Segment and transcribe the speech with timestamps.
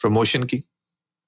[0.00, 0.62] Promotion की?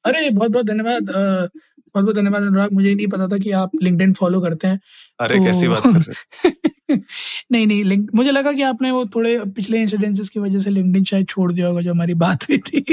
[0.04, 4.12] अरे बहुत बहुत धन्यवाद। बहुत बहुत धन्यवाद अनुराग। मुझे नहीं पता था कि आप लिंक्डइन
[4.12, 4.80] फॉलो करते हैं।
[5.20, 6.50] अरे तो- कैसी बात कर रहे
[7.52, 11.04] नहीं नहीं लिंक मुझे लगा कि आपने वो थोड़े पिछले इंसिडेंसेस की वजह से लिंक्डइन
[11.04, 12.84] शायद छोड़ दिया होगा जो हमारी बात हुई थी?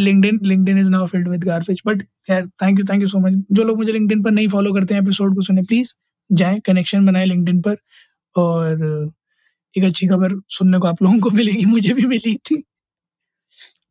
[0.00, 3.44] LinkedIn LinkedIn is now filled with garbage but खैर thank you thank you so much
[3.52, 5.94] जो लोग मुझे लिंक्डइन पर नहीं फॉलो करते हैं एपिसोड को सुने प्लीज़
[6.32, 7.76] जाए कनेक्शन बनाए लिंक्डइन पर।
[8.36, 8.72] और
[9.78, 12.64] एक अच्छी खबर सुनने को आप लोगों को मिलेगी मुझे भी मिली थी।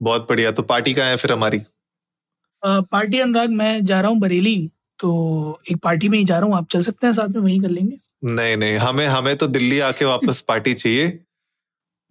[0.02, 1.58] बहुत बढ़िया। तो पार्टी कहाँ है फिर हमारी?
[2.64, 6.48] अ, पार्टी अनुराग मैं जा रहा हूँ बरेली। तो एक पार्टी में ही जा रहा
[6.48, 7.98] हूँ। आप चल सकते हैं साथ में वहीं कर लेंगे।
[8.34, 11.20] नहीं नहीं हमें हमें तो दिल्ली आके वापस पार्टी चाहिए।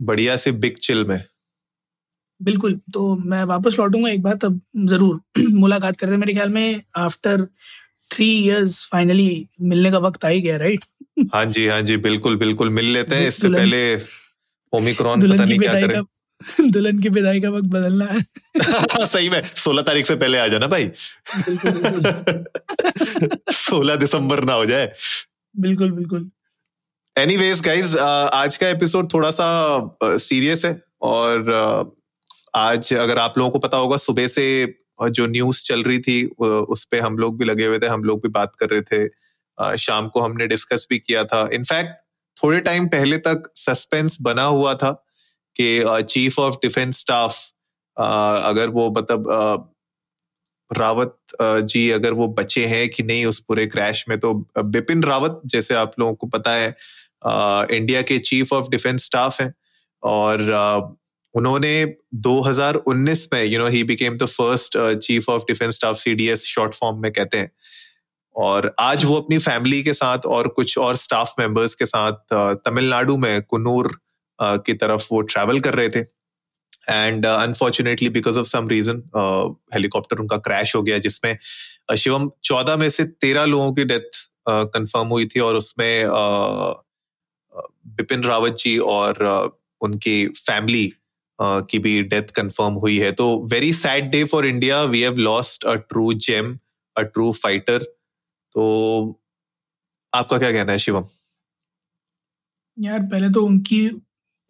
[0.00, 1.22] बढ़िया से बिग चिल में।
[2.40, 5.20] बिल्कुल तो मैं वापस लौटूँगा एक बार तब ज़रूर।
[5.54, 7.46] मुलाकात करते मेरे ख्याल में आफ्टर
[8.10, 10.84] थ्री इयर्स फाइनली मिलने का वक्त आ ही गया राइट
[11.34, 13.82] हाँ जी हाँ जी बिल्कुल बिल्कुल। मिल लेते हैं इससे पहले
[14.72, 16.00] ओमिक्रॉन पता नहीं क्या करे।
[16.60, 18.24] दुल्हन की विदाई का वक्त बदलना है।
[19.06, 20.90] सही में सोलह तारीख से पहले आ जाना भाई।
[23.52, 24.92] सोलह दिसंबर ना हो जाए।
[25.56, 26.30] बिल्कुल बिल्कुल।
[27.18, 31.50] एनी वेज गाइज़ आज का एपिसोड थोड़ा सा सीरियस है और
[32.54, 36.84] आज अगर आप लोगों को पता होगा सुबह से जो न्यूज़ चल रही थी उस
[36.84, 39.30] पर हम लोग भी लगे हुए थे हम लोग भी बात कर रहे थे।
[39.78, 41.90] शाम को हमने डिस्कस भी किया था। इनफैक्ट
[42.42, 45.06] थोड़े टाइम पहले तक सस्पेंस बना हुआ था।
[45.56, 47.50] कि चीफ ऑफ़ डिफेंस स्टाफ
[48.44, 49.76] अगर वो मतलब uh,
[50.78, 55.02] रावत uh, जी अगर वो बचे हैं कि नहीं उस पूरे क्रैश में तो बिपिन
[55.02, 56.76] रावत जैसे आप लोगों को पता है
[57.26, 59.54] uh, इंडिया के चीफ ऑफ़ डिफेंस स्टाफ हैं
[60.02, 61.00] और uh,
[61.34, 66.74] उन्होंने 2019 में you know he became the first chief of defence staff CDS short
[66.74, 67.50] form में कहते हैं।
[68.36, 72.56] और आज वो अपनी फैमिली के साथ और कुछ और स्टाफ मेंबर्स के साथ uh,
[72.64, 73.96] तमिलनाडु में कुन्नूर uh,
[74.42, 76.00] की तरफ़ वो ट्रैवल कर रहे थे.
[76.90, 79.02] And unfortunately because of some reason
[79.74, 81.36] helicopter उनका क्रैश हो गया जिसमें
[81.90, 84.18] uh, शिवम चौदह में से तेरह लोगों की डेथ
[84.48, 86.72] कंफर्म हुई थी और उसमें uh,
[87.54, 90.92] uh, बिपिन रावत जी और uh, उनकी फैमिली
[91.38, 93.12] की भी डेथ कंफर्म हुई है.
[93.12, 96.58] तो very sad day for India we have lost a true gem
[96.96, 97.82] a true fighter
[98.54, 98.64] तो
[100.12, 101.04] आपका क्या कहना है शिवम?
[102.78, 103.80] यार पहले तो उनकी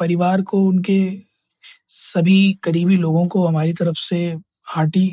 [0.00, 1.00] परिवार को उनके
[1.88, 4.20] सभी करीबी लोगों को हमारी तरफ़ से
[4.66, 5.08] हार्टी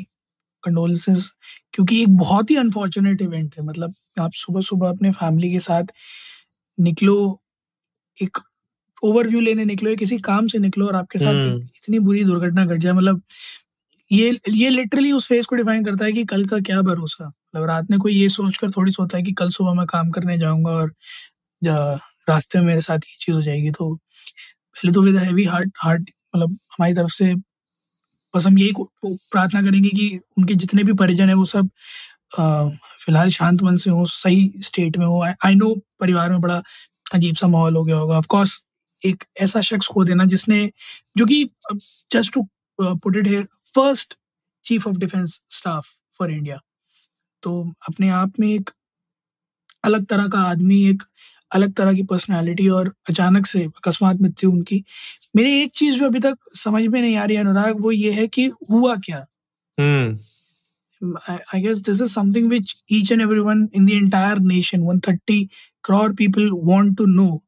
[0.64, 1.30] कंडोलेंसेस
[1.74, 5.92] क्योंकि एक बहुत ही अनफॉर्चुनेट इवेंट है मतलब आप सुबह सुबह अपने फैमिली के साथ
[6.78, 7.16] निकलो
[8.16, 8.38] एक
[9.02, 12.64] ओवरव्यू लेने निकलो या किसी काम से निकलो और आपके साथ हम्म। इतनी बुरी दुर्घटना
[12.64, 13.22] घट जाए मतलब
[14.10, 17.64] ये ये लिटरली उस फेस को डिफाइन करता है कि कल का क्या भरोसा मतलब
[17.64, 20.70] रात में कोई ये सोचकर थोड़ी सोता है कि कल सुबह मैं काम करने जाऊँगा
[20.72, 20.92] और
[21.60, 21.98] जा-
[22.28, 23.94] रास्ते में मेरे साथ ये चीज़ हो जाएगी तो
[24.78, 27.34] पहले तो विद हैवी हार्ट हार्ट मतलब हमारी तरफ़ से
[28.34, 28.72] बस हम यही
[29.04, 30.08] प्रार्थना करेंगे कि
[30.38, 31.68] उनके जितने भी परिजन है वो सब
[32.36, 36.62] फ़िलहाल शांत मन से हो, सही स्टेट में हो। आई नो परिवार में बड़ा
[37.14, 38.58] अजीब सा माहौल हो गया होगा। ऑफ़ कोर्स
[39.02, 40.70] एक ऐसा शख्स खो देना जिसने,
[41.16, 41.44] जो कि
[42.12, 42.46] just to
[42.78, 44.16] put it here first
[44.64, 45.86] chief of defence staff
[46.18, 46.60] for India
[47.42, 48.70] तो अपने आप में एक
[49.84, 51.02] अलग तरह का आदमी, एक
[51.54, 54.84] अलग तरह की पर्सनालिटी और अचानक से अकस्मात मृत्यु उनकी।
[55.36, 58.12] मेरी एक चीज़ जो अभी तक समझ में नहीं आ रही है अनुराग वो ये
[58.12, 59.26] है कि हुआ क्या।
[61.28, 65.48] I, I guess this is something which each and everyone in the entire nation, 130
[65.84, 67.42] crore people, want to know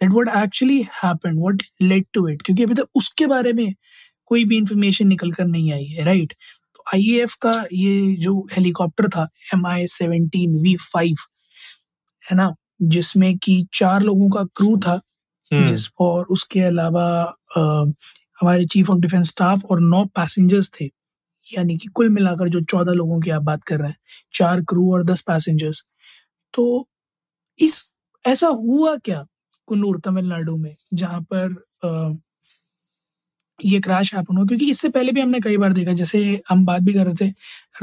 [0.00, 2.42] that what actually happened, what led to it.
[2.42, 3.74] क्योंकि अभी तक उसके बारे में
[4.26, 6.32] कोई भी इंफॉर्मेशन निकल कर नहीं आई है राइट
[6.76, 11.16] तो आईएएफ का ये जो हेलीकॉप्टर था M I seventeen V five
[12.30, 12.54] है ना?
[12.82, 15.00] जिसमें कि चार लोगों का क्रू था
[15.52, 17.06] हम्म, जिस और उसके अलावा
[18.40, 20.84] हमारे चीफ ऑफ़ डिफेंस स्टाफ और नौ पैसेंजर्स थे।
[21.44, 23.96] यानी कि कुल मिलाकर जो चौदह लोगों की आप बात कर रहे हैं
[24.34, 25.84] चार क्रू और दस पैसेंजर्स
[26.54, 26.88] तो
[27.58, 27.90] इस
[28.24, 29.24] ऐसा हुआ क्या
[29.66, 31.54] कुन्नूर तमिलनाडु में जहाँ पर
[33.64, 36.82] ये क्रैश हैपन हुआ, क्योंकि इससे पहले भी हमने कई बार देखा, जैसे हम बात
[36.82, 37.28] भी कर रहे थे,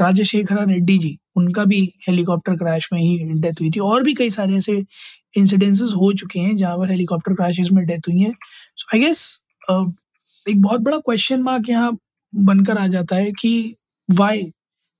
[0.00, 4.30] राजशेखरा रेड्डी जी, उनका भी हेलीकॉप्टर क्रैश में ही डेथ हुई थी। और भी कई
[4.30, 4.72] सारे ऐसे
[5.38, 8.32] इंसिडेंसेस हो चुके हैं, जहाँ पर हेलीकॉप्टर क्रैशेस में डेथ हुई है।
[8.76, 9.42] सो आई गेस
[10.46, 11.96] एक बहुत बड़ा क्वेश्चन मार्क यहाँ
[12.32, 13.74] बनकर आ जाता है कि
[14.08, 14.42] why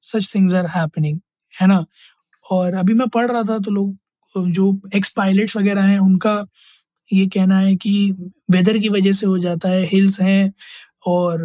[0.02, 1.18] such things are happening
[1.54, 1.84] है ना?
[2.46, 3.96] और अभी मैं पढ़ रहा था तो लोग,
[4.28, 6.34] जो एक्स पायलट्स वगैरह हैं, उनका
[7.06, 7.92] ये कहना है कि
[8.50, 10.52] वेदर की वजह से हो जाता है हिल्स हैं
[11.08, 11.42] और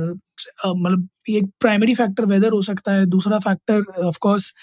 [0.68, 4.54] मतलब एक प्राइमरी फैक्टर वेदर हो सकता है। दूसरा factor of course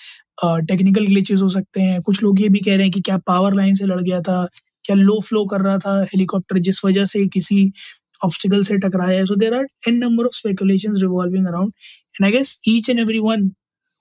[0.68, 3.54] technical glitches हो सकते हैं। कुछ लोग ये भी कह रहे हैं कि क्या पावर
[3.54, 4.44] लाइन से लड़ गया था,
[4.84, 7.72] क्या लो फ्लो कर रहा था हेलीकॉप्टर जिस वजह से किसी
[8.20, 11.72] ऑब्स्टिकल से टकराया है। So there are an number of speculation revolving around
[12.16, 13.50] and I guess each and every one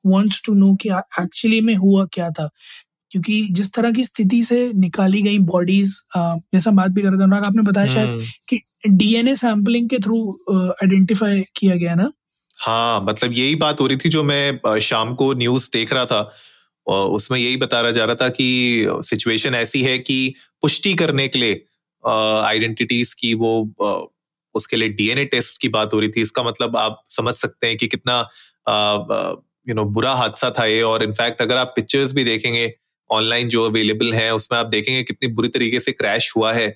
[0.06, 2.50] wants to know कि एक्चुअली में हुआ क्या था।
[3.14, 7.24] क्योंकि जिस तरह की स्थिति से निकाली गई बॉडीज जैसा बात भी कर रहे थे
[7.24, 10.18] अनुराग आपने बताया शायद हम्म। कि डीएनए सैम्पलिंग के थ्रू
[10.54, 12.12] आइडेंटिफाई किया गया ना?
[12.60, 16.22] हाँ मतलब यही बात हो रही थी जो मैं शाम को न्यूज़ देख रहा था।
[16.88, 20.18] उसमें यही बता जा रहा था कि सिचुएशन ऐसी है कि
[20.62, 21.64] पुष्टि करने के लिए
[22.04, 23.56] आइडेंटिटीज की वो
[24.56, 27.78] उसके लिए डीएनए टेस्ट की बात हो रही थी। इसका मतलब आप समझ सकते हैं
[27.78, 28.20] कि कितना
[29.70, 32.74] यू नो बुरा हादसा था ये। और इनफैक्ट अगर आप पिक्चर्स भी देखेंगे
[33.10, 36.68] ऑनलाइन जो अवेलेबल है उसमें आप देखेंगे कितनी बुरी तरीके से क्रैश हुआ है।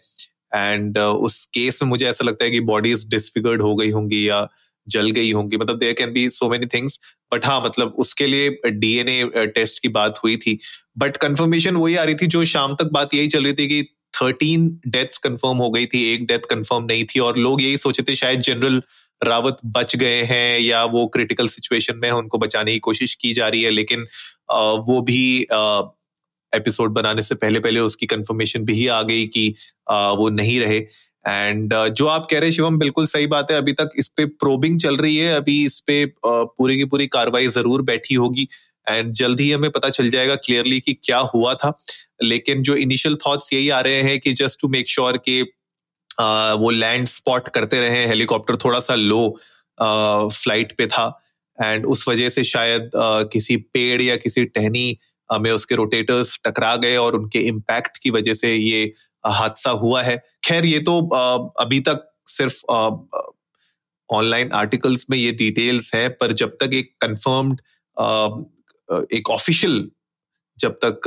[0.56, 4.28] एंड uh, उस केस में मुझे ऐसा लगता है कि बॉडीज डिसफिगर्ड हो गई होंगी
[4.30, 4.48] या
[4.88, 7.00] जल गई होंगी। मतलब there can be so many things
[7.34, 10.58] but हाँ मतलब उसके लिए डीएनए टेस्ट की बात हुई थी।
[10.98, 13.84] बट कंफर्मेशन वही आ रही थी जो शाम तक बात यही चल रही थी कि
[14.14, 18.04] थर्टीन डेथ्स कंफर्म हो गई थी एक डेथ कंफर्म नहीं थी। और लोग यही सोचे
[18.04, 18.82] थे शायद जनरल
[19.22, 23.48] रावत बच गए हैं या वो क्रिटिकल सिचुएशन में उनको बचाने की कोशिश की जा
[23.48, 24.06] रही है। लेकिन
[24.88, 25.46] वो भी
[26.58, 29.50] एपिसोड बनाने से पहले पहले उसकी कंफर्मेशन भी आ गई कि
[29.90, 30.78] वो नहीं रहे।
[31.26, 34.26] एंड जो आप कह रहे हैं, शिवम, बिल्कुल सही बात है। अभी तक इस पे
[34.26, 38.48] प्रोबिंग चल रही है। अभी इस पे पूरी की पूरी कार्रवाई ज़रूर बैठी होगी।
[38.88, 41.72] एंड जल्द ही हमें पता चल जाएगा क्लियरली कि क्या हुआ था।
[42.24, 45.42] लेकिन जो इनिशियल थॉट्स यही आ रहे हैं कि जस्ट टू मेक श्योर कि
[46.62, 49.28] वो लैंड स्पॉट करते रहे हेलीकॉप्टर थोड़ा सा लो
[49.78, 51.08] फ़्लाइट पे था।
[51.58, 52.90] एंड उस वजह से शायद
[53.34, 54.98] किसी पेड़ या किसी टहनी
[55.32, 58.84] में उसके रोटेटर्स टकरा गए और उनके इम्पैक्ट की वजह से ये
[59.24, 61.00] हादसा हुआ है। खैर, ये तो
[61.60, 62.62] अभी तक सिर्फ़
[64.10, 67.62] ऑनलाइन आर्टिकल्स में ये डिटेल्स हैं, पर जब तक एक कंफर्म्ड
[69.14, 69.90] एक ऑफिशियल
[70.58, 71.02] जब तक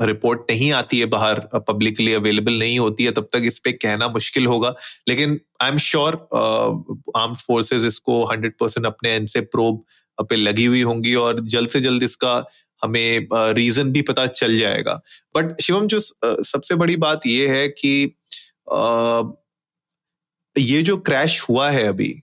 [0.00, 1.38] रिपोर्ट नहीं आती है बाहर
[1.68, 4.74] पब्लिकली अवेलेबल नहीं होती है, तब तक इस पे कहना मुश्किल होगा।
[5.08, 6.14] लेकिन I am sure
[7.16, 9.84] arm forces इसको हंड्रेड परसेंट अपने एंड से प्रोब
[10.18, 12.38] पे लगी हुई होंगी और जल्द से जल्द इसका
[12.82, 15.00] हमें रीजन भी पता चल जाएगा।
[15.36, 16.00] बट शिवम जो
[16.44, 17.94] सबसे बड़ी बात ये है कि
[20.58, 22.14] ये जो क्रैश हुआ है अभी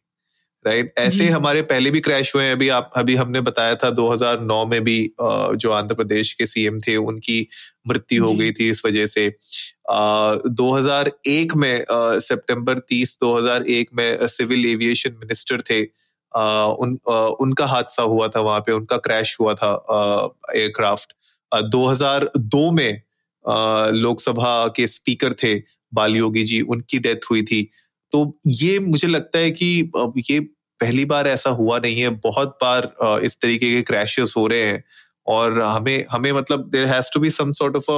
[0.65, 4.65] राइट ऐसे हमारे पहले भी क्रैश हुए हैं। अभी आप अभी हमने बताया था 2009
[4.65, 7.47] में भी जो आंध्र प्रदेश के सीएम थे उनकी
[7.87, 9.25] मृत्यु हो गई थी इस वजह से।
[9.91, 15.81] आ, 2001 में सितंबर 30 2001 में सिविल एविएशन मिनिस्टर थे।
[16.35, 16.97] उन
[17.41, 19.71] उनका हादसा हुआ था वहाँ पे, उनका क्रैश हुआ था
[20.55, 21.13] एयरक्राफ्ट।
[21.51, 23.01] 2002 में
[23.93, 25.55] लोकसभा के स्पीकर थे
[25.93, 27.61] बाल योगी जी, उनकी डेथ हुई थी।
[28.11, 29.91] तो ये मुझे लगता है कि
[30.29, 30.39] ये
[30.79, 34.83] पहली बार ऐसा हुआ नहीं है। बहुत बार इस तरीके के क्रैशेस हो रहे हैं
[35.27, 37.91] और हमें हमें मतलब there has to be some sort of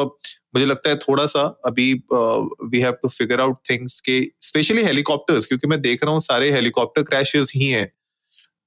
[0.56, 5.46] मुझे लगता है थोड़ा सा अभी we have to figure out things के स्पेशली हेलीकॉप्टर्स
[5.46, 7.90] क्योंकि मैं देख रहा हूँ सारे हेलीकॉप्टर क्रैशेस ही हैं।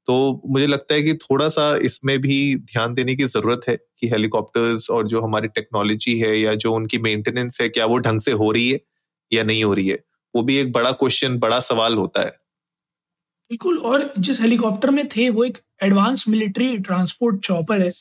[0.08, 4.08] तो मुझे लगता है कि थोड़ा सा इसमें भी ध्यान देने की ज़रूरत है कि
[4.08, 8.32] हेलीकॉप्टर्स और जो हमारी टेक्नोलॉजी है या जो उनकी मेंटेनेंस है क्या वो ढंग से
[8.32, 8.80] हो रही है
[9.32, 10.04] या नहीं हो रही है?
[10.34, 12.30] वो भी एक बड़ा क्वेश्चन बड़ा सवाल होता है।
[13.50, 17.92] बिल्कुल और जिस हेलीकॉप्टर में थे वो एक एडवांस मिलिट्री ट्रांसपोर्ट चॉपर है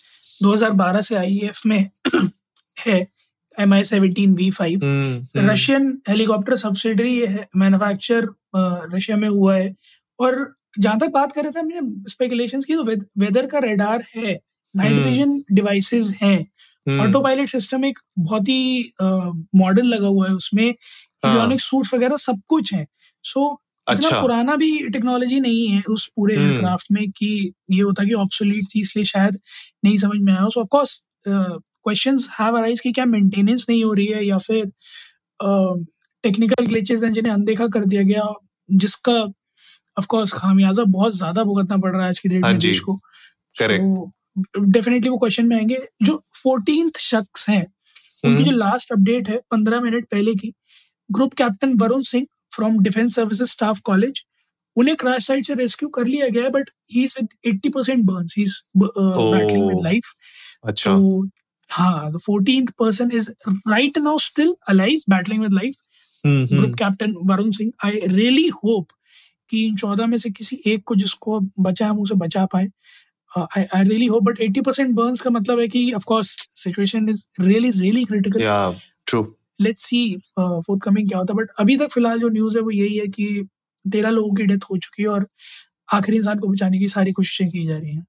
[0.44, 1.90] 2012 से आईएएफ में
[2.80, 3.08] है
[3.60, 4.80] M I seventeen V five
[5.38, 8.28] Russian helicopter subsidiary है मैन्युफैक्चर
[8.96, 9.76] रशिया में हुआ है
[10.20, 12.84] और जहाँ तक बात कर रहे थे हमने स्पेकुलेशंस की तो
[13.17, 14.34] वेदर का रेडार है
[14.75, 20.65] नाइट विजन डिवाइसेस हैं ऑटो पायलट सिस्टम एक बहुत ही मॉडर्न लगा हुआ है उसमें
[20.65, 22.86] इलेक्ट्रॉनिक हाँ। सूट्स वगैरह सब कुछ है
[23.25, 23.57] सो so,
[23.88, 28.03] अच्छा। इतना पुराना भी टेक्नोलॉजी नहीं है उस पूरे एयरक्राफ्ट हम्म। में कि ये होता
[28.03, 29.39] कि ऑब्सोलीट थी इसलिए शायद
[29.86, 33.93] नहीं समझ में आया so of course questions have arise कि क्या मेंटेनेंस नहीं हो
[33.93, 34.65] रही है या फिर
[36.24, 38.24] टेक्निकल ग्लिचेस हैं जिन्हें अनदेखा कर दिया गया
[38.69, 39.13] जिसका
[40.00, 42.80] ऑफ़ कोर्स खामियाजा बहुत ज़्यादा भुगतना पड़ रहा है आज की डेट में हाँ देश
[42.80, 43.00] को।
[44.60, 47.68] डेफिनेटली वो क्वेश्चन में आएँगे। जो फोर्टीन शख्स हैं
[48.25, 50.54] उनकी जो लास्ट हम्म। अपडेट है पंद्रह मिनट पहले की
[51.12, 54.25] group captain Varun Singh from defence services staff college
[54.75, 58.36] उन्हें क्रैश साइट से रेस्क्यू कर लिया गया but he is with 80 percent burns
[58.38, 60.04] he is battling with life
[60.66, 61.30] अच्छा। तो
[61.72, 63.30] हाँ the 14th person is
[63.72, 65.84] right now still alive battling with life.
[66.27, 66.60] mm-hmm.
[66.60, 68.94] group captain varun singh i really hope
[69.50, 72.68] कि इन चौदह में से किसी एक को जिसको बचा हम उसे बचा पाए।
[73.32, 77.25] I really hope but eighty percent burns का मतलब है कि of course situation is
[77.39, 78.75] really really critical
[79.08, 79.22] true
[79.62, 80.01] let's see
[80.84, 83.48] forthcoming क्या होता है बट अभी तक फ़िलहाल जो न्यूज़ है वो यही है कि
[83.86, 85.27] तेरह लोगों की डेथ हो चुकी है और
[85.94, 88.06] आखिरी इंसान को बचाने की सारी कोशिशें की जा रही हैं।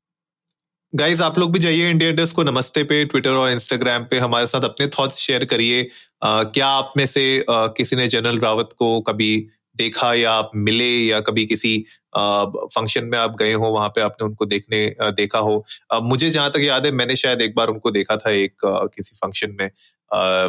[0.93, 4.47] गाइज़ आप लोग भी जाइए इंडिया इंडस्ट को नमस्ते पे ट्विटर और इंस्टाग्राम पे हमारे
[4.47, 5.83] साथ अपने थॉट्स शेयर करिए।
[6.23, 10.91] क्या आप में से आ, किसी ने जनरल रावत को कभी देखा या आप मिले
[10.91, 11.77] या कभी किसी
[12.17, 15.65] फ़ंक्शन में आप गए हो वहाँ पे आपने उनको देखने देखा हो।
[16.03, 19.57] मुझे जहाँ तक याद है मैंने शायद एक बार उनको देखा था एक किसी फ़ंक्शन
[19.61, 19.71] में।
[20.11, 20.49] आ,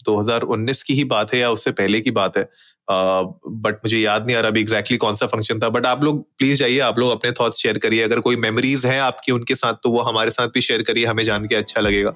[0.00, 2.42] 2019 की ही बात है या उससे पहले की बात है।
[2.90, 6.22] बट मुझे याद नहीं आ रहा अभी एग्जैक्टली कौन सा फ़ंक्शन था। बट आप लोग
[6.38, 9.74] प्लीज़ जाइए आप लोग अपने थॉट्स शेयर करिए। अगर कोई मेमोरीज है आपकी उनके साथ
[9.82, 12.14] तो वो हमारे साथ भी शेयर करिए। हमें जान के अच्छा लगेगा।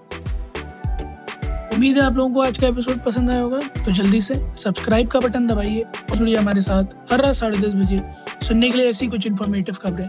[1.73, 5.09] उम्मीद है आप लोगों को आज का एपिसोड पसंद आया होगा। तो जल्दी से सब्सक्राइब
[5.09, 8.01] का बटन दबाइए और जुड़िए हमारे साथ हर रात साढ़े दस बजे
[8.43, 10.09] सुनने के लिए ऐसी कुछ इन्फॉर्मेटिव खबरें।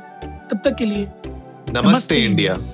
[0.49, 2.69] तब तक के लिए नमस्ते, नमस्ते। India, India.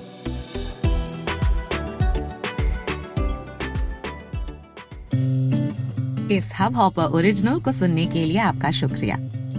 [6.36, 9.16] इस हब हॉपर ओरिजिनल को सुनने के लिए आपका शुक्रिया।